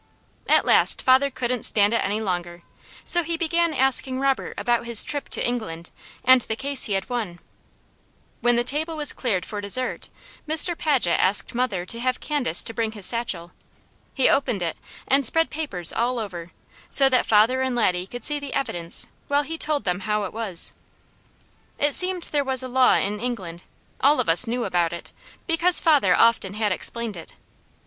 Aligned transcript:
At 0.49 0.65
last 0.65 1.03
father 1.03 1.29
couldn't 1.29 1.61
stand 1.61 1.93
it 1.93 2.03
any 2.03 2.19
longer, 2.21 2.63
so 3.05 3.21
he 3.21 3.37
began 3.37 3.71
asking 3.71 4.19
Robert 4.19 4.55
about 4.57 4.87
his 4.87 5.03
trip 5.03 5.29
to 5.29 5.47
England, 5.47 5.91
and 6.25 6.41
the 6.41 6.55
case 6.55 6.85
he 6.85 6.93
had 6.93 7.07
won. 7.07 7.37
When 8.39 8.55
the 8.55 8.63
table 8.63 8.97
was 8.97 9.13
cleared 9.13 9.45
for 9.45 9.61
dessert, 9.61 10.09
Mr. 10.47 10.75
Paget 10.75 11.19
asked 11.19 11.53
mother 11.53 11.85
to 11.85 11.99
have 11.99 12.19
Candace 12.19 12.63
to 12.63 12.73
bring 12.73 12.93
his 12.93 13.05
satchel. 13.05 13.51
He 14.15 14.27
opened 14.27 14.63
it 14.63 14.75
and 15.07 15.23
spread 15.23 15.51
papers 15.51 15.93
all 15.93 16.17
over, 16.17 16.51
so 16.89 17.07
that 17.07 17.27
father 17.27 17.61
and 17.61 17.75
Laddie 17.75 18.07
could 18.07 18.25
see 18.25 18.39
the 18.39 18.53
evidence, 18.55 19.05
while 19.27 19.43
he 19.43 19.55
told 19.55 19.83
them 19.83 19.99
how 19.99 20.23
it 20.23 20.33
was. 20.33 20.73
It 21.77 21.93
seemed 21.93 22.23
there 22.23 22.43
was 22.43 22.63
a 22.63 22.67
law 22.67 22.95
in 22.95 23.19
England, 23.19 23.65
all 23.99 24.19
of 24.19 24.27
us 24.27 24.47
knew 24.47 24.65
about 24.65 24.93
it, 24.93 25.13
because 25.45 25.79
father 25.79 26.15
often 26.15 26.55
had 26.55 26.71
explained 26.71 27.15
it. 27.15 27.35